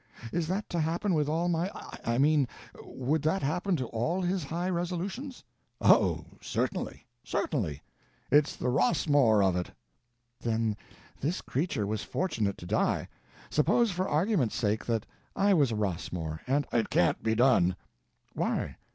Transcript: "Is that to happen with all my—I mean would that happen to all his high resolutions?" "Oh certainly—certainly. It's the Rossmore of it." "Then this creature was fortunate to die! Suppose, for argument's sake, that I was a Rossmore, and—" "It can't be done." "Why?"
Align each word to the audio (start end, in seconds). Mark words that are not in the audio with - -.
"Is 0.31 0.47
that 0.47 0.67
to 0.71 0.79
happen 0.79 1.13
with 1.13 1.29
all 1.29 1.47
my—I 1.47 2.17
mean 2.17 2.47
would 2.81 3.21
that 3.21 3.43
happen 3.43 3.75
to 3.75 3.85
all 3.89 4.21
his 4.23 4.43
high 4.45 4.67
resolutions?" 4.67 5.43
"Oh 5.79 6.25
certainly—certainly. 6.41 7.83
It's 8.31 8.55
the 8.55 8.69
Rossmore 8.69 9.43
of 9.43 9.55
it." 9.55 9.69
"Then 10.39 10.75
this 11.19 11.41
creature 11.41 11.85
was 11.85 12.01
fortunate 12.03 12.57
to 12.57 12.65
die! 12.65 13.09
Suppose, 13.51 13.91
for 13.91 14.09
argument's 14.09 14.55
sake, 14.55 14.87
that 14.87 15.05
I 15.35 15.53
was 15.53 15.69
a 15.71 15.75
Rossmore, 15.75 16.41
and—" 16.47 16.65
"It 16.73 16.89
can't 16.89 17.21
be 17.21 17.35
done." 17.35 17.75
"Why?" 18.33 18.77